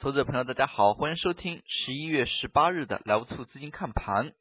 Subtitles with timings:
[0.00, 4.32] 投资者朋友，大家好，欢迎收听十一月十八日的莱芜兔资金看盘。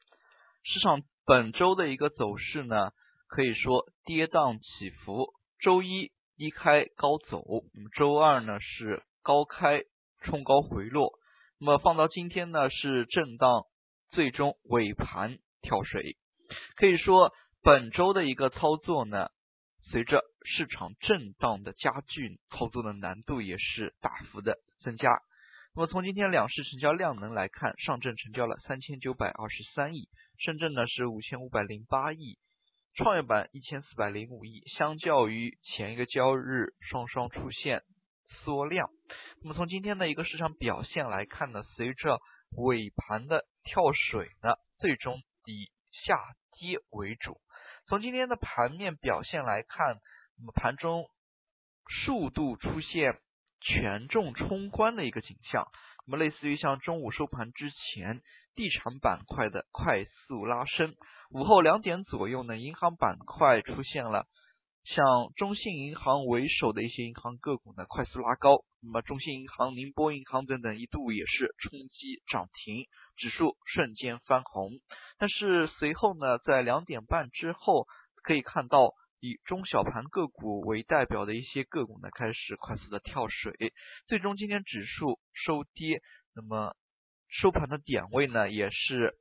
[0.63, 2.91] 市场本周的一个走势呢，
[3.27, 5.33] 可以说跌宕起伏。
[5.59, 7.41] 周一低开高走，
[7.73, 9.81] 那么周二呢是高开
[10.21, 11.13] 冲高回落，
[11.59, 13.63] 那么放到今天呢是震荡，
[14.11, 16.17] 最终尾盘跳水。
[16.75, 17.33] 可以说
[17.63, 19.29] 本周的一个操作呢，
[19.89, 25.09] 随着市场震荡的加剧，操作的难度也是大幅的增加。
[25.77, 30.09] 那么从今天两市成交量能来看，上证成交了三千九百二十三亿，
[30.39, 32.39] 深圳呢是五千五百零八亿，
[32.95, 34.63] 创业板一千四百零五亿。
[34.75, 37.83] 相较于前一个交易日，双双出现
[38.43, 38.89] 缩量。
[39.43, 42.17] 那么从今天的一个市场表现来看呢，随着
[42.57, 46.17] 尾盘的跳水呢，最终以下
[46.57, 47.37] 跌为主。
[47.85, 49.99] 从今天的盘面表现来看，
[50.39, 51.05] 那么盘中
[51.87, 53.19] 数度出现。
[53.59, 55.67] 权重冲关的一个景象，
[56.05, 58.21] 那么类似于像中午收盘之前，
[58.55, 60.95] 地产板块的快速拉升。
[61.31, 64.25] 午后两点左右呢，银行板块出现了
[64.83, 72.85] 像中信银行为首的一些银行个股呢快速拉高，那么中信银行、宁波银行等等一度也是冲击涨停，
[73.17, 74.71] 指数瞬间翻红。
[75.17, 77.87] 但是随后呢，在两点半之后
[78.23, 78.93] 可以看到。
[79.19, 83.73] 以中小盘个股为代表的一些个股呢，开始快速的跳水，
[84.07, 86.01] 最终今天指数收跌，
[86.35, 86.75] 那么
[87.27, 89.15] 收盘的点位呢，也是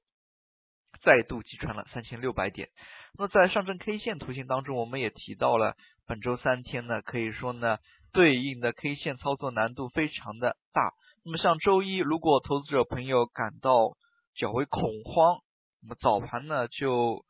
[1.03, 2.69] 再度击穿了三千六百点。
[3.15, 5.75] 那么在上证 K 线图形当中，我们也提到了
[6.07, 7.79] 本周三天呢，可以说呢，
[8.13, 10.93] 对应的 K 线操作难度非常的大。
[11.25, 13.97] 那么像周一，如果投资者朋友感到
[14.35, 15.39] 较为恐慌，
[15.81, 17.25] 那么早盘呢就。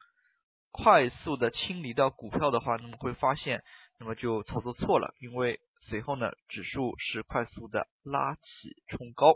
[0.77, 3.62] 快速的清理掉股票的话，那么会发现，
[3.98, 8.41] 那么就操作错了，因为随后呢，指数是快速的拉起
[8.88, 9.34] 冲高，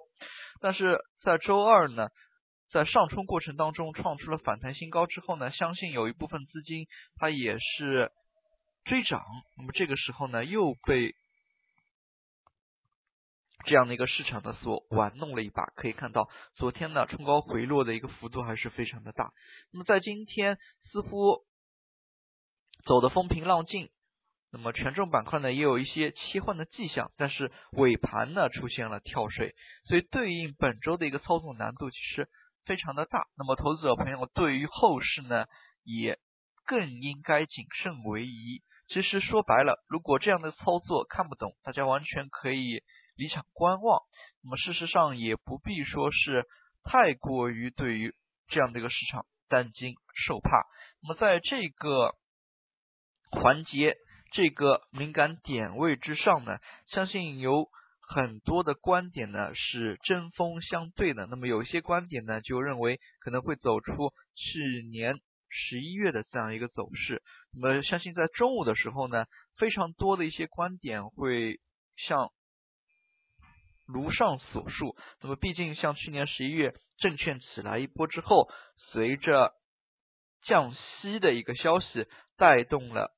[0.61, 2.09] 但是在周二呢，
[2.71, 6.87] 在上冲过程当中创出了反弹新高之后呢，相信有一部分资金
[7.17, 8.13] 它也是
[8.85, 9.25] 追涨，
[9.57, 11.15] 那么这个时候呢，又被。
[13.67, 19.33] 这样的一个市场呢，所玩弄了一把，可以看到昨天呢冲高回落的一个幅度还是非常的大。
[19.71, 20.57] 那么在今天
[20.91, 21.45] 似乎
[22.85, 23.91] 走的风平浪静，
[24.51, 29.55] 那么权重板块呢也有一些切换的迹象，但是尾盘呢出现了跳水，
[29.85, 32.29] 所以对应本周的一个操作难度其实
[32.65, 33.27] 非常的大。
[33.37, 35.45] 那么投资者朋友对于后市呢
[35.85, 36.19] 也
[36.65, 38.63] 更应该谨慎为宜。
[38.89, 42.83] 其实说白了，如果这样的操作看不懂，大家完全可以。
[43.21, 44.01] 离场观望，
[44.43, 46.47] 那么事实上也不必说是
[46.83, 48.15] 太过于对于
[48.49, 49.95] 这样的一个市场担惊
[50.27, 50.65] 受怕。
[51.03, 52.15] 那么在这个
[53.31, 53.95] 环节、
[54.33, 57.69] 这个敏感点位之上呢，相信有
[58.01, 61.27] 很多的观点呢是针锋相对的。
[61.27, 65.21] 那么有些观点呢就认为可能会走出去年
[65.51, 67.23] 十一月的这样一个走势。
[67.53, 69.27] 那么相信在中午的时候呢，
[69.59, 71.61] 非常多的一些观点会
[71.99, 72.33] 向。
[73.93, 78.49] 如上所述，那么毕竟像去年十一月证券起来一波之后，
[78.93, 79.53] 随着
[80.43, 82.07] 降息的一个消息，
[82.37, 83.13] 带动了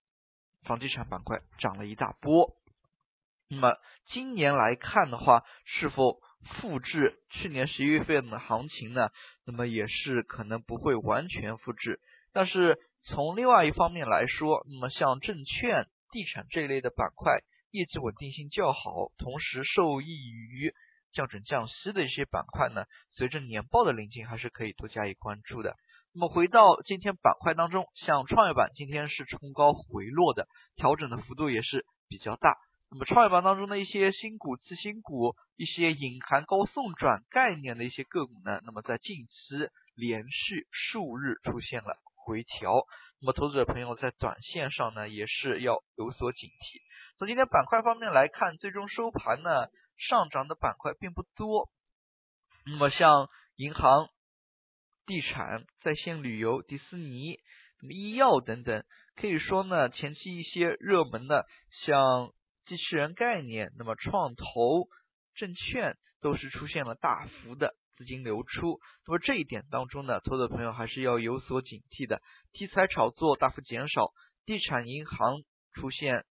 [0.64, 2.56] 房地产板块涨了一大波。
[3.48, 3.76] 那么
[4.12, 6.20] 今年来看的话，是否
[6.60, 9.08] 复制去年十一月份的行情呢？
[9.44, 12.00] 那么也是可能不会完全复制。
[12.32, 17.40] 但是从另外一方面来说，那么像证券、地产这一类的板块。
[17.72, 20.72] 业绩稳定性较好，同时受益于
[21.12, 22.84] 降准降息的一些板块呢，
[23.16, 25.74] 随着年报的临近，还是可以多加以关注的。
[26.14, 30.46] 那么回到今天板块当中，像创业板今天是冲高回落的，
[30.76, 32.58] 调整的幅度也是比较大。
[32.90, 39.32] 那么创业板当中的一些新股、次新股、一些隐含高送转概念的一些个股呢，那么在近期
[39.94, 41.96] 连续数日出现了
[42.26, 42.84] 回调。
[43.22, 46.82] 那么投资者朋友在短线上呢，也是要有所警惕。
[47.18, 51.70] 从今天板块方面来看，最终收盘呢上涨的板块并不多。
[52.66, 54.08] 那么像银行、
[55.06, 57.38] 地产、在线旅游、迪士尼、
[57.80, 61.46] 那么医药等等，可以说呢前期一些热门的
[61.84, 62.32] 像
[62.66, 64.88] 机器人概念，那么创投、
[65.34, 68.80] 证券都是出现了大幅的资金流出。
[69.06, 72.20] 那么这一点当中呢，投资朋友还是要有所警惕的。
[72.52, 74.12] 题材炒作大幅减少，
[74.44, 75.36] 地产、银行
[75.74, 76.24] 出现。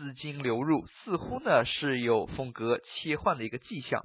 [0.00, 4.00] 资金流入似乎呢是有风格切换的一个迹象。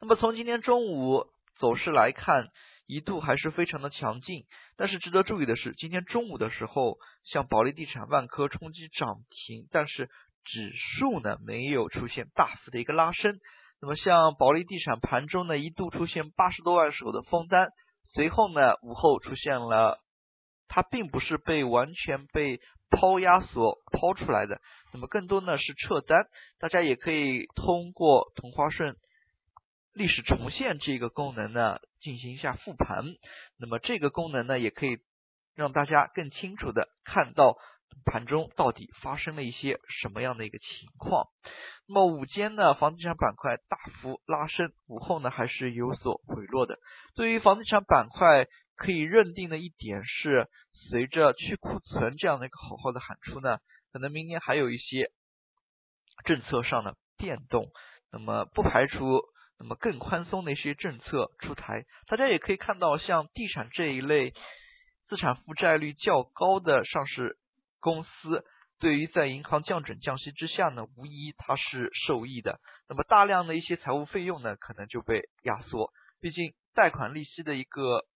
[0.00, 1.26] 那么从今天中午
[1.58, 2.46] 走势来看，
[2.86, 4.44] 一度还是非常的强劲。
[4.76, 10.08] 但是值得注意的是，今天中午的时候，像保利地产、万科冲击涨停，但是
[10.44, 13.36] 指数呢没有出现大幅的一个拉升。
[13.82, 17.70] 那么像保利地产盘中呢一度出现八十多万手的封单，
[18.14, 19.98] 随后呢午后出现了，
[20.68, 22.60] 它并不是被完全被
[22.90, 24.60] 抛压所抛出来的，
[24.92, 26.26] 那么更多呢是撤单。
[26.58, 28.96] 大家也可以通过同花顺
[29.94, 33.04] 历史重现这个功能呢进行一下复盘。
[33.58, 34.98] 那么这个功能呢也可以
[35.54, 37.56] 让大家更清楚的看到
[38.04, 41.26] 盘中到底发生了一些什么样的一个情况。
[41.88, 46.78] 那么午间呢，房地产板块大幅拉升，午后呢还是有所回落的。
[47.16, 48.46] 对于房地产板块，
[48.80, 50.48] 可以认定的一点是，
[50.88, 53.58] 随着去库存这样的一个口号的喊出呢，
[53.92, 55.10] 可能明年还有一些
[56.24, 57.66] 政策上的变动。
[58.10, 59.20] 那么不排除
[59.58, 61.84] 那么更宽松的一些政策出台。
[62.06, 64.32] 大家也可以看到，像地产这一类
[65.08, 67.36] 资产负债率较高的上市
[67.80, 68.46] 公司。
[68.78, 72.60] 对于在银行降准降息之下呢，无疑它是受益的。
[72.88, 75.92] 那么大量的一些财务费用呢，可能就被压缩。
[76.22, 78.06] 毕竟贷款利息的一个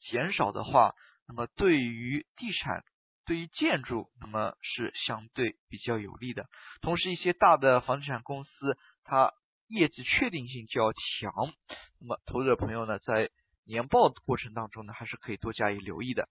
[0.00, 0.94] 减少的话，
[1.26, 2.82] 那么对于地产、
[3.26, 6.46] 对于建筑，那么是相对比较有利的。
[6.80, 8.50] 同时，一些大的房地产公司，
[9.04, 9.32] 它
[9.68, 11.52] 业绩确定性较强。
[12.00, 13.30] 那么，投资者朋友呢，在
[13.66, 16.28] 年报的过程当中呢，还是可以多加以留意的。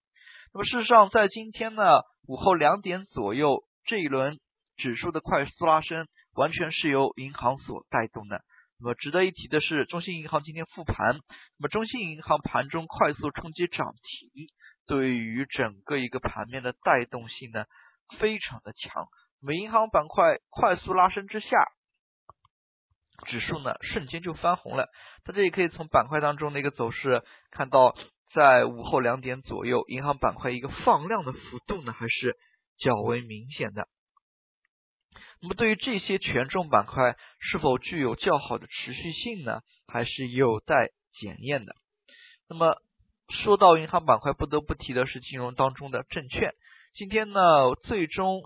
[0.53, 3.63] 那么，事实上，在今天呢午后两点左右。
[3.89, 4.37] 这一轮
[4.75, 8.43] 指数的快速拉升，完全是由银行所带动的。
[8.79, 14.47] 那么值得一提的是，中信银行今天复盘，那么中信银行盘中快速冲击涨停，
[14.85, 17.65] 对于整个一个盘面的带动性呢，
[18.19, 19.07] 非常的强。
[19.41, 21.47] 那么银行板块快速拉升之下，
[23.27, 24.87] 指数呢瞬间就翻红了。
[25.23, 27.95] 大家也可以从板块当中的一个走势看到，
[28.33, 32.35] 在午后两点左右，银行板块一个放量的幅度呢，还是。
[32.79, 33.87] 较为明显的。
[35.41, 39.61] 那么，对于这些权重板块是否具有较好的持续性呢？
[39.87, 40.89] 还是有待
[41.19, 41.73] 检验的。
[42.49, 42.75] 那么，
[43.43, 46.51] 说到银行板块，不得不提的是金融当中的证券。
[46.93, 47.39] 今天呢，
[47.83, 48.41] 最终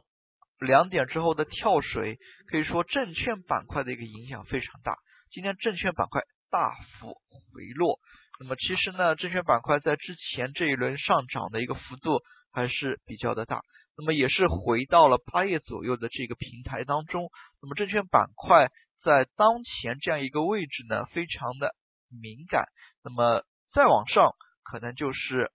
[0.60, 2.18] 两点之后的跳水，
[2.48, 4.96] 可以说证券板块的一个影响非常大。
[5.32, 6.22] 今天证券板块
[6.52, 8.00] 大幅回落。
[8.40, 12.20] 那么，其实呢，证券板块在之前这一轮上涨的一个幅度
[12.52, 13.62] 还是比较的大。
[14.02, 17.30] 那么也是回到了八月左右的这个平台当中。
[17.62, 18.70] 那么证券板块
[19.04, 21.76] 在当前这样一个位置呢，非常的
[22.10, 22.66] 敏感。
[23.04, 23.44] 那么
[23.74, 24.32] 再往上，
[24.64, 25.52] 可能就是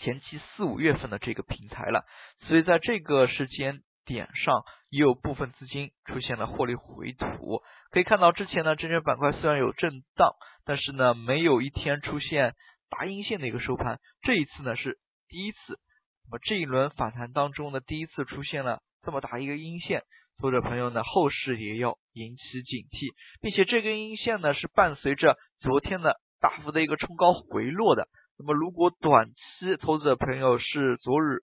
[0.00, 2.04] 前期四五月份的这个平台了。
[2.48, 7.62] 所以在这个时间点上，也有部分资金出现了获利回吐。
[7.92, 10.34] 可以看到，之前呢，证券板块虽然有震荡，
[10.64, 12.56] 但是呢，没有一天出现
[12.90, 14.00] 大阴线的一个收盘。
[14.22, 14.98] 这一次呢，是
[15.28, 15.78] 第一次。
[16.24, 20.02] 那么这一轮反弹当中呢，第一次出现了这么大一个阴线，
[20.40, 28.08] 投资者朋友呢，后市也要引起警惕，并且这根阴线呢是伴随着昨天的大幅的一个冲高回落的。
[28.38, 31.40] 那么如果短期投资者朋友是昨日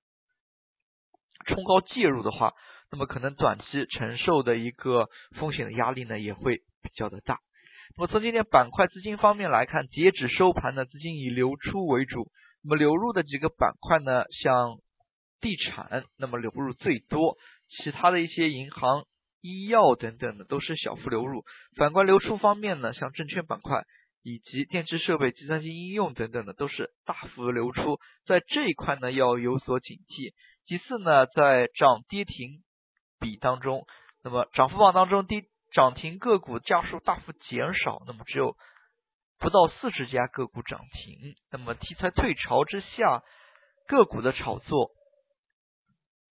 [1.46, 2.54] 冲高介入的话，
[2.92, 7.38] 那么可能短期承受的一个风险的压力呢也会比较的大。
[7.96, 12.32] 那么从今天板块资金方面来看，截止收盘的资金以流出为主。
[12.70, 14.78] 那么流入的几个板块呢，像
[15.42, 17.36] 地产，那么流入最多，
[17.68, 19.06] 其他的一些银行、
[19.42, 21.44] 医药等等的都是小幅流入。
[21.78, 23.86] 反观流出方面呢，像证券板块
[24.22, 27.98] 以及电池设备、计算机应用等等的都是大幅流出，
[28.28, 30.36] 在这一块呢要有所警惕。
[30.68, 32.60] 其次呢，在涨跌停
[33.20, 33.88] 比当中，
[34.24, 35.42] 那么涨幅榜当中，低
[35.74, 38.56] 涨停个股家数大幅减少，那么只有。
[39.40, 43.24] 不到四十家个股涨停，那么题材退潮之下，
[43.88, 44.92] 个股的炒作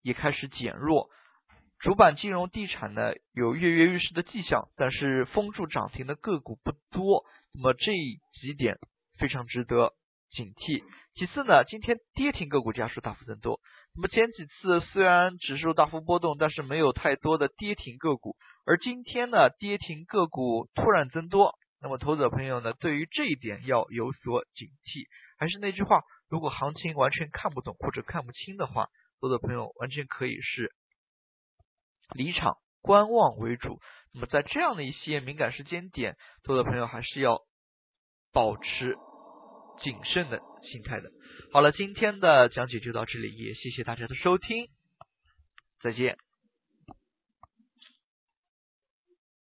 [0.03, 1.09] 也开始减弱。
[1.79, 7.23] 主板金融地产呢有跃跃欲试的迹象，但是封住涨停的个股不多。
[7.53, 7.93] 那么这
[8.39, 8.77] 几点
[9.17, 9.93] 非常值得
[10.29, 10.83] 警惕。
[11.15, 13.59] 其次呢，今天跌停个股家数大幅增多。
[13.95, 18.35] 那么前几次虽然指数大幅波动，但是没有太多的跌停个股，
[18.65, 21.55] 而今天呢，跌停个股突然增多。
[21.81, 25.07] 那么，投资者朋友呢，对于这一点要有所警惕。
[25.37, 28.89] 还是那句话，如果行情完全看不懂或者看不清的话，
[29.21, 30.73] 投资者朋友完全可以是
[32.13, 33.79] 离场观望为主。
[34.13, 37.39] 那么，在这样的一些敏感时间点，投资者朋友还是要
[38.33, 38.97] 保持
[39.81, 41.09] 谨慎的心态的。
[41.53, 44.67] 好了，今天的讲解就到这里，也谢谢大家的收听，
[45.81, 46.17] 再见。